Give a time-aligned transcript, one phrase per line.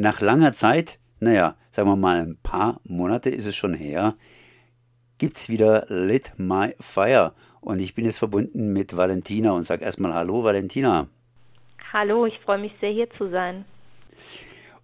[0.00, 4.14] Nach langer Zeit, naja, sagen wir mal ein paar Monate ist es schon her,
[5.18, 7.32] gibt's wieder Lit My Fire.
[7.60, 11.08] Und ich bin jetzt verbunden mit Valentina und sage erstmal Hallo, Valentina.
[11.92, 13.64] Hallo, ich freue mich sehr, hier zu sein.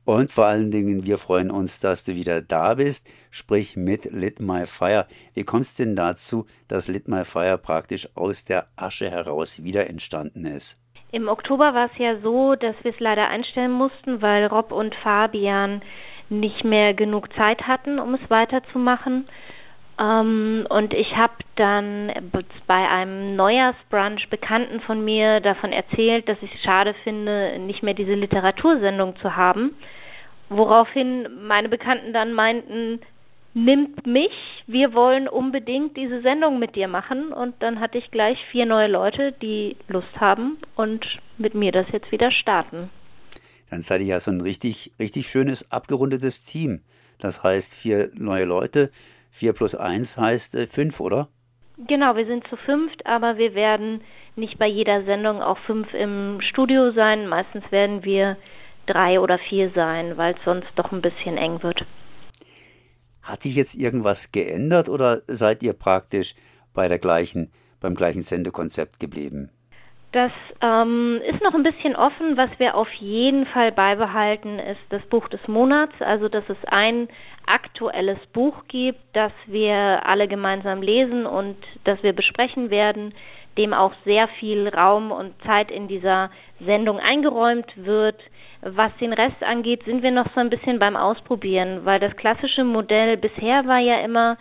[0.05, 4.41] Und vor allen Dingen, wir freuen uns, dass du wieder da bist, sprich mit Lit
[4.41, 5.07] My Fire.
[5.33, 10.45] Wie kommst denn dazu, dass Lit My Fire praktisch aus der Asche heraus wieder entstanden
[10.45, 10.77] ist?
[11.15, 14.97] Im Oktober war es ja so, dass wir es leider einstellen mussten, weil Rob und
[14.97, 15.81] Fabian
[16.29, 19.29] nicht mehr genug Zeit hatten, um es weiterzumachen.
[20.01, 22.11] Ähm, und ich habe dann
[22.67, 27.95] bei einem Neujahrsbrunch Bekannten von mir davon erzählt, dass ich es schade finde, nicht mehr
[27.95, 29.77] diese Literatursendung zu haben.
[30.49, 32.99] Woraufhin meine Bekannten dann meinten,
[33.55, 34.33] nimmt mich,
[34.67, 37.33] wir wollen unbedingt diese Sendung mit dir machen.
[37.33, 41.05] Und dann hatte ich gleich vier neue Leute, die Lust haben und
[41.39, 42.91] mit mir das jetzt wieder starten.
[43.71, 46.83] Dann seid ihr ja so ein richtig, richtig schönes, abgerundetes Team.
[47.19, 48.91] Das heißt, vier neue Leute,
[49.31, 51.29] 4 plus 1 heißt äh, 5, oder?
[51.77, 54.03] Genau, wir sind zu fünft, aber wir werden
[54.37, 57.27] nicht bei jeder Sendung auch fünf im Studio sein.
[57.27, 58.37] Meistens werden wir
[58.87, 61.85] drei oder vier sein, weil es sonst doch ein bisschen eng wird.
[63.25, 66.35] Hat sich jetzt irgendwas geändert oder seid ihr praktisch
[66.75, 67.51] bei der gleichen,
[67.81, 69.51] beim gleichen Sendekonzept geblieben?
[70.13, 72.37] Das ähm, ist noch ein bisschen offen.
[72.37, 75.95] Was wir auf jeden Fall beibehalten, ist das Buch des Monats.
[75.99, 77.09] Also, dass es ein
[77.47, 83.13] aktuelles Buch gibt, das wir alle gemeinsam lesen und das wir besprechen werden,
[83.59, 88.21] dem auch sehr viel Raum und Zeit in dieser Sendung eingeräumt wird.
[88.67, 92.65] Was den Rest angeht, sind wir noch so ein bisschen beim Ausprobieren, weil das klassische
[92.65, 94.39] Modell bisher war ja immer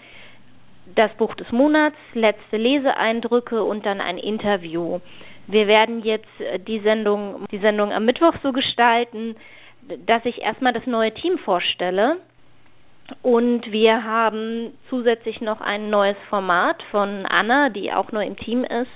[0.95, 5.01] das Buch des Monats, letzte Leseeindrücke und dann ein Interview.
[5.47, 9.35] Wir werden jetzt äh, die Sendung, die Sendung am Mittwoch so gestalten,
[10.05, 12.17] dass ich erstmal das neue Team vorstelle.
[13.21, 18.63] Und wir haben zusätzlich noch ein neues Format von Anna, die auch neu im Team
[18.63, 18.91] ist,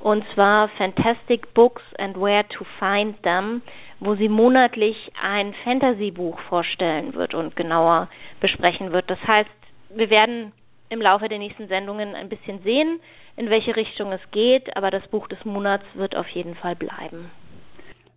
[0.00, 3.62] und zwar Fantastic Books and Where to Find Them,
[4.04, 8.08] wo sie monatlich ein Fantasy-Buch vorstellen wird und genauer
[8.40, 9.08] besprechen wird.
[9.08, 9.48] Das heißt,
[9.94, 10.50] wir werden
[10.88, 12.98] im Laufe der nächsten Sendungen ein bisschen sehen,
[13.36, 17.30] in welche Richtung es geht, aber das Buch des Monats wird auf jeden Fall bleiben.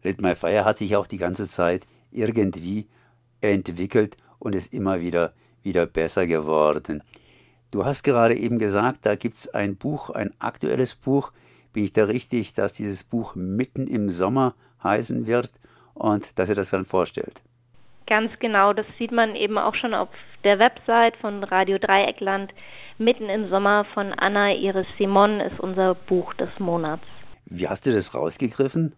[0.01, 2.87] Lit My Fire hat sich auch die ganze Zeit irgendwie
[3.41, 7.03] entwickelt und ist immer wieder, wieder besser geworden.
[7.69, 11.31] Du hast gerade eben gesagt, da gibt es ein Buch, ein aktuelles Buch.
[11.73, 15.51] Bin ich da richtig, dass dieses Buch mitten im Sommer heißen wird
[15.95, 17.41] und dass ihr das dann vorstellt?
[18.07, 20.09] Ganz genau, das sieht man eben auch schon auf
[20.43, 22.53] der Website von Radio Dreieckland.
[22.99, 27.03] Mitten im Sommer von Anna Iris Simon ist unser Buch des Monats.
[27.45, 28.93] Wie hast du das rausgegriffen?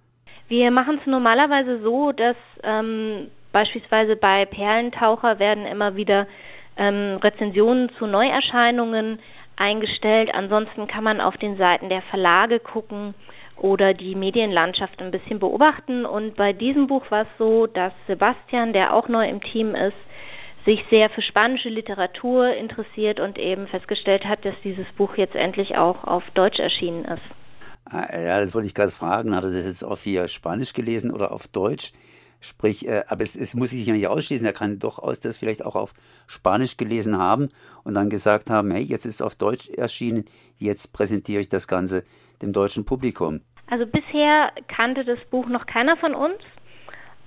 [0.50, 6.28] Wir machen es normalerweise so, dass ähm, beispielsweise bei Perlentaucher werden immer wieder
[6.78, 9.20] ähm, Rezensionen zu Neuerscheinungen
[9.56, 10.30] eingestellt.
[10.34, 13.14] Ansonsten kann man auf den Seiten der Verlage gucken
[13.60, 16.06] oder die Medienlandschaft ein bisschen beobachten.
[16.06, 19.96] Und bei diesem Buch war es so, dass Sebastian, der auch neu im Team ist,
[20.66, 25.78] sich sehr für spanische Literatur interessiert und eben festgestellt hat, dass dieses Buch jetzt endlich
[25.78, 27.22] auch auf Deutsch erschienen ist.
[27.86, 29.34] Ah, ja, das wollte ich gerade fragen.
[29.34, 31.94] Hat er das jetzt auf hier Spanisch gelesen oder auf Deutsch?
[32.40, 34.46] Sprich, äh, aber es, es, muss sich ja nicht ausschließen.
[34.46, 35.94] Er kann durchaus das vielleicht auch auf
[36.28, 37.50] Spanisch gelesen haben
[37.84, 40.26] und dann gesagt haben, hey, jetzt ist es auf Deutsch erschienen,
[40.58, 42.04] jetzt präsentiere ich das Ganze
[42.42, 43.42] dem deutschen Publikum.
[43.70, 46.38] Also bisher kannte das Buch noch keiner von uns.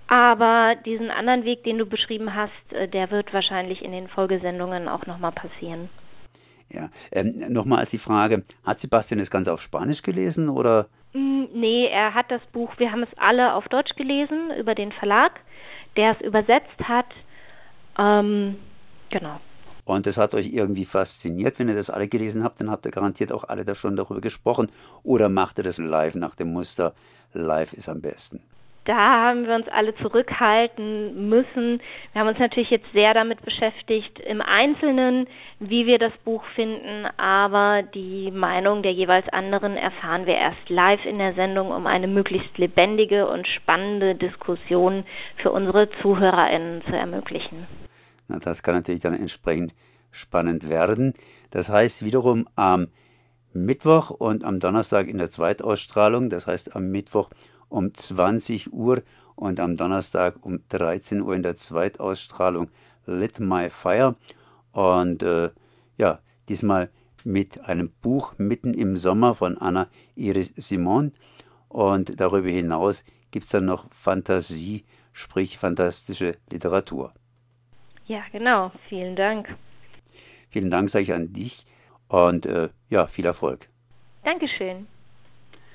[0.06, 4.88] Aber diesen anderen Weg, den du beschrieben hast, äh, der wird wahrscheinlich in den Folgesendungen
[4.88, 5.88] auch nochmal passieren.
[6.68, 10.86] Ja, ähm, nochmal als die Frage, hat Sebastian das Ganze auf Spanisch gelesen oder?
[11.12, 14.92] Mm, nee, er hat das Buch, wir haben es alle auf Deutsch gelesen über den
[14.92, 15.40] Verlag,
[15.96, 17.06] der es übersetzt hat.
[17.98, 18.56] Ähm,
[19.10, 19.40] genau.
[19.84, 22.92] Und das hat euch irgendwie fasziniert, wenn ihr das alle gelesen habt, dann habt ihr
[22.92, 24.70] garantiert auch alle da schon darüber gesprochen.
[25.02, 26.94] Oder macht ihr das live nach dem Muster,
[27.32, 28.40] live ist am besten?
[28.84, 31.80] Da haben wir uns alle zurückhalten müssen.
[32.12, 35.26] Wir haben uns natürlich jetzt sehr damit beschäftigt, im Einzelnen,
[35.58, 41.04] wie wir das Buch finden, aber die Meinung der jeweils anderen erfahren wir erst live
[41.04, 45.04] in der Sendung, um eine möglichst lebendige und spannende Diskussion
[45.42, 47.66] für unsere ZuhörerInnen zu ermöglichen.
[48.28, 49.74] Na, das kann natürlich dann entsprechend
[50.10, 51.12] spannend werden.
[51.50, 52.88] Das heißt wiederum am
[53.52, 57.30] Mittwoch und am Donnerstag in der Zweitausstrahlung, das heißt am Mittwoch
[57.70, 59.02] um 20 Uhr
[59.34, 62.68] und am Donnerstag um 13 Uhr in der Zweitausstrahlung
[63.06, 64.14] Lit My Fire.
[64.72, 65.50] Und äh,
[65.96, 66.90] ja, diesmal
[67.24, 71.12] mit einem Buch mitten im Sommer von Anna Iris Simon.
[71.68, 77.12] Und darüber hinaus gibt es dann noch Fantasie sprich fantastische Literatur.
[78.06, 78.72] Ja, genau.
[78.88, 79.48] Vielen Dank.
[80.48, 81.64] Vielen Dank, sage ich an dich
[82.08, 83.68] und äh, ja, viel Erfolg.
[84.24, 84.86] Dankeschön.